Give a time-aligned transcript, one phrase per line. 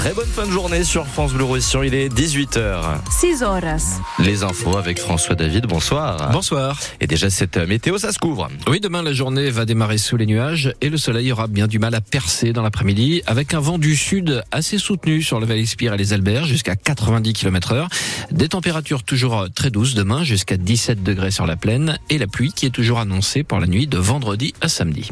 [0.00, 3.00] Très bonne fin de journée sur France Bleu Roussillon, il est 18h.
[3.10, 4.00] 6 horas.
[4.18, 6.30] Les infos avec François David, bonsoir.
[6.32, 6.80] Bonsoir.
[7.02, 8.48] Et déjà cette météo, ça se couvre.
[8.66, 11.78] Oui, demain la journée va démarrer sous les nuages et le soleil aura bien du
[11.78, 15.92] mal à percer dans l'après-midi avec un vent du sud assez soutenu sur le Val-Espire
[15.92, 17.88] et les Alberts jusqu'à 90 km heure.
[18.30, 22.54] Des températures toujours très douces demain jusqu'à 17 degrés sur la plaine et la pluie
[22.54, 25.10] qui est toujours annoncée pour la nuit de vendredi à samedi.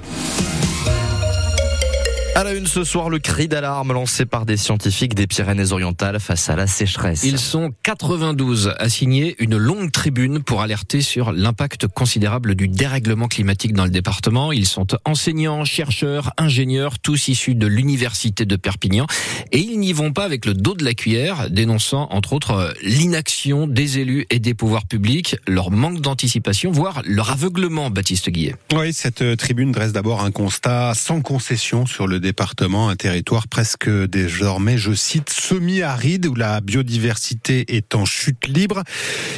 [2.39, 6.49] À la une ce soir, le cri d'alarme lancé par des scientifiques des Pyrénées-Orientales face
[6.49, 7.25] à la sécheresse.
[7.25, 13.27] Ils sont 92 à signer une longue tribune pour alerter sur l'impact considérable du dérèglement
[13.27, 14.53] climatique dans le département.
[14.53, 19.09] Ils sont enseignants, chercheurs, ingénieurs, tous issus de l'université de Perpignan.
[19.51, 23.67] Et ils n'y vont pas avec le dos de la cuillère, dénonçant entre autres l'inaction
[23.67, 28.55] des élus et des pouvoirs publics, leur manque d'anticipation, voire leur aveuglement, Baptiste Guillet.
[28.73, 33.89] Oui, cette tribune dresse d'abord un constat sans concession sur le département, un territoire presque
[33.89, 38.83] désormais, je cite, semi-aride où la biodiversité est en chute libre.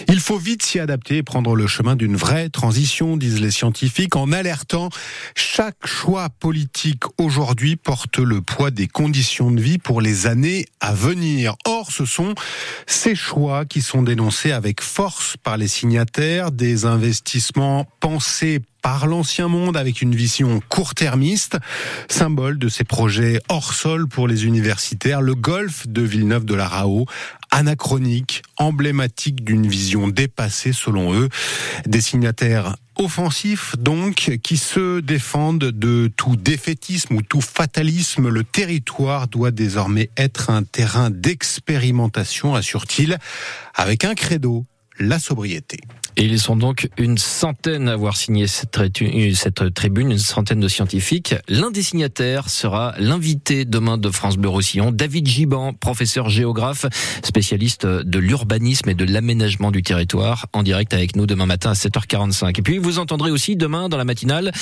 [0.09, 4.17] Il faut vite s'y adapter et prendre le chemin d'une vraie transition, disent les scientifiques,
[4.17, 4.89] en alertant
[5.37, 11.57] chaque choix politique aujourd'hui porte le poids des conditions de vie pour les années venir.
[11.65, 12.35] Or, ce sont
[12.87, 19.49] ces choix qui sont dénoncés avec force par les signataires des investissements pensés par l'ancien
[19.49, 21.59] monde avec une vision court-termiste,
[22.09, 26.67] symbole de ces projets hors sol pour les universitaires, le golfe de Villeneuve de la
[26.67, 27.07] Rao,
[27.51, 31.29] anachronique, emblématique d'une vision dépassée selon eux,
[31.87, 38.29] des signataires offensifs donc qui se défendent de tout défaitisme ou tout fatalisme.
[38.29, 43.19] Le territoire doit désormais être un terrain d'expérimentation, assure-t-il,
[43.75, 44.67] avec un credo,
[44.99, 45.79] la sobriété.
[46.21, 48.73] Et ils sont donc une centaine à avoir signé cette,
[49.73, 51.35] tribune, une centaine de scientifiques.
[51.49, 56.85] L'un des signataires sera l'invité demain de France Bleu Roussillon, David Giban, professeur géographe,
[57.25, 61.73] spécialiste de l'urbanisme et de l'aménagement du territoire, en direct avec nous demain matin à
[61.73, 62.59] 7h45.
[62.59, 64.53] Et puis vous entendrez aussi demain dans la matinale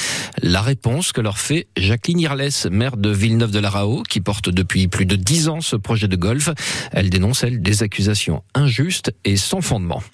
[0.41, 4.49] la réponse que leur fait Jacqueline Irles, maire de Villeneuve de la Rao, qui porte
[4.49, 6.51] depuis plus de dix ans ce projet de golf.
[6.93, 10.05] Elle dénonce, elle, des accusations injustes et sans fondement.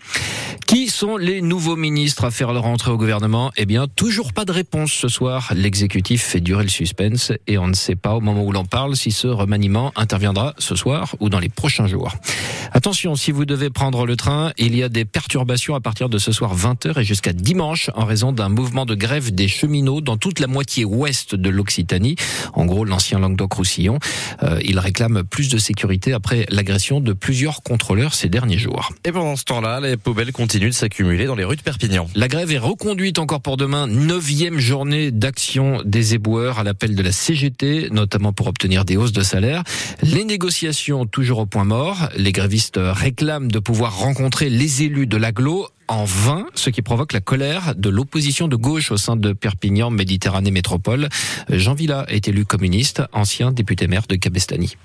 [0.66, 3.52] Qui sont les nouveaux ministres à faire leur entrée au gouvernement?
[3.56, 5.52] Eh bien, toujours pas de réponse ce soir.
[5.54, 8.97] L'exécutif fait durer le suspense et on ne sait pas au moment où l'on parle
[8.97, 12.12] si ce remaniement interviendra ce soir ou dans les prochains jours.
[12.77, 16.19] Attention, si vous devez prendre le train, il y a des perturbations à partir de
[16.19, 20.17] ce soir 20h et jusqu'à dimanche en raison d'un mouvement de grève des cheminots dans
[20.17, 22.17] toute la moitié ouest de l'Occitanie.
[22.53, 24.01] En gros, l'ancien Languedoc-Roussillon.
[24.43, 28.91] Euh, il réclame plus de sécurité après l'agression de plusieurs contrôleurs ces derniers jours.
[29.05, 32.09] Et pendant ce temps-là, les poubelles continuent de s'accumuler dans les rues de Perpignan.
[32.17, 37.03] La grève est reconduite encore pour demain, neuvième journée d'action des éboueurs à l'appel de
[37.05, 39.62] la CGT, notamment pour obtenir des hausses de salaire.
[40.03, 42.09] Les négociations toujours au point mort.
[42.17, 47.12] Les grévistes réclament de pouvoir rencontrer les élus de l'aglo en vain, ce qui provoque
[47.12, 51.08] la colère de l'opposition de gauche au sein de Perpignan Méditerranée Métropole.
[51.48, 54.76] Jean Villa est élu communiste, ancien député maire de Cabestany.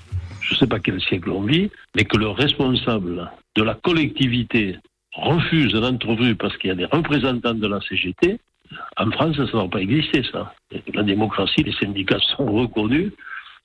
[0.42, 4.78] Je ne sais pas quel siècle on vit, mais que le responsable de la collectivité
[5.14, 8.40] refuse l'entrevue parce qu'il y a des représentants de la CGT,
[8.98, 10.54] en France, ça va pas exister, ça.
[10.94, 13.12] La démocratie, les syndicats sont reconnus,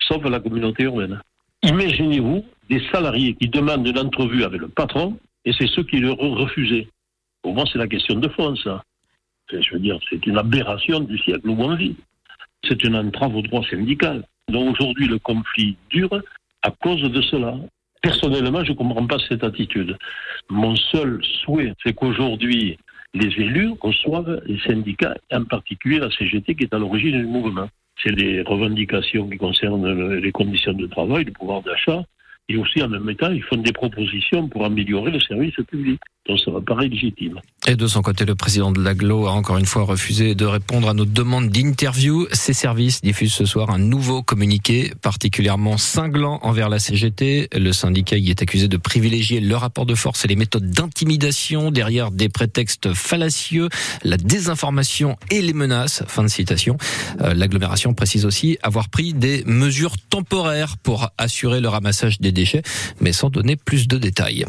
[0.01, 1.21] sauf la communauté urbaine.
[1.63, 6.13] Imaginez-vous des salariés qui demandent une entrevue avec le patron, et c'est ceux qui le
[6.13, 6.89] refusaient.
[7.43, 8.83] Pour moi, c'est la question de fond, ça.
[9.53, 11.97] Je veux dire, c'est une aberration du siècle où on vit.
[12.67, 14.25] C'est une entrave au droit syndical.
[14.49, 16.23] Donc aujourd'hui, le conflit dure
[16.63, 17.57] à cause de cela.
[18.01, 19.97] Personnellement, je ne comprends pas cette attitude.
[20.49, 22.79] Mon seul souhait, c'est qu'aujourd'hui,
[23.13, 27.69] les élus reçoivent les syndicats, en particulier la CGT qui est à l'origine du mouvement.
[28.03, 32.03] C'est les revendications qui concernent les conditions de travail, le pouvoir d'achat,
[32.49, 36.01] et aussi en même temps, ils font des propositions pour améliorer le service public.
[36.27, 37.39] Donc ça me paraît légitime.
[37.67, 40.89] Et de son côté, le président de l'AGLO a encore une fois refusé de répondre
[40.89, 42.27] à nos demandes d'interview.
[42.33, 47.49] Ses services diffusent ce soir un nouveau communiqué particulièrement cinglant envers la CGT.
[47.53, 51.71] Le syndicat y est accusé de privilégier le rapport de force et les méthodes d'intimidation
[51.71, 53.69] derrière des prétextes fallacieux,
[54.03, 56.05] la désinformation et les menaces.
[56.07, 56.79] Fin de citation.
[57.21, 62.63] Euh, l'agglomération précise aussi avoir pris des mesures temporaires pour assurer le ramassage des déchets,
[63.01, 64.47] mais sans donner plus de détails.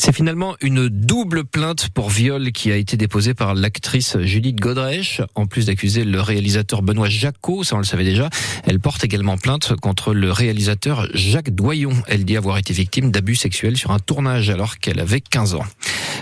[0.00, 5.20] C'est finalement une double plainte pour viol qui a été déposée par l'actrice Judith Godrèche.
[5.34, 8.30] En plus d'accuser le réalisateur Benoît Jacot, ça on le savait déjà,
[8.64, 11.94] elle porte également plainte contre le réalisateur Jacques Doyon.
[12.06, 15.64] Elle dit avoir été victime d'abus sexuels sur un tournage alors qu'elle avait 15 ans.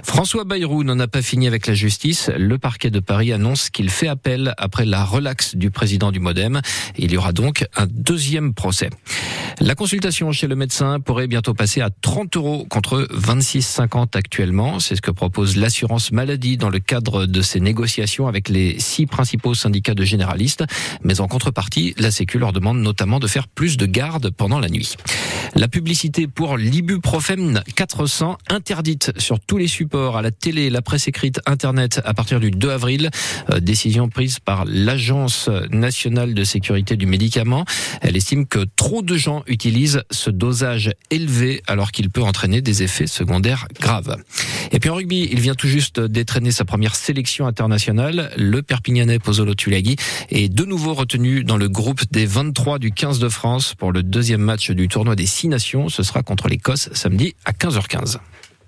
[0.03, 2.31] François Bayrou n'en a pas fini avec la justice.
[2.35, 6.63] Le parquet de Paris annonce qu'il fait appel après la relaxe du président du Modem.
[6.97, 8.89] Il y aura donc un deuxième procès.
[9.61, 14.81] La consultation chez le médecin pourrait bientôt passer à 30 euros contre 26,50 actuellement.
[14.81, 19.07] C'est ce que propose l'assurance maladie dans le cadre de ses négociations avec les six
[19.07, 20.65] principaux syndicats de généralistes.
[21.05, 24.69] Mais en contrepartie, la Sécu leur demande notamment de faire plus de garde pendant la
[24.69, 24.95] nuit.
[25.55, 31.09] La publicité pour l'ibuprofène 400 interdite sur tous les supports, à la télé, la presse
[31.09, 33.09] écrite, Internet, à partir du 2 avril.
[33.51, 37.65] Euh, décision prise par l'Agence nationale de sécurité du médicament.
[38.03, 42.83] Elle estime que trop de gens utilisent ce dosage élevé alors qu'il peut entraîner des
[42.83, 44.17] effets secondaires graves.
[44.73, 48.31] Et puis en rugby, il vient tout juste d'étraîner sa première sélection internationale.
[48.37, 49.97] Le Perpignanais Pozzolo Tulagi
[50.31, 54.03] est de nouveau retenu dans le groupe des 23 du 15 de France pour le
[54.03, 55.89] deuxième match du tournoi des Six Nations.
[55.89, 58.19] Ce sera contre l'Écosse samedi à 15h15.